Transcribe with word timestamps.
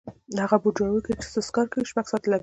هغه 0.43 0.57
بوټ 0.61 0.73
جوړونکی 0.79 1.11
چې 1.19 1.27
سست 1.33 1.51
کار 1.55 1.65
کوي 1.71 1.85
شپږ 1.91 2.05
ساعته 2.11 2.27
لګوي. 2.31 2.39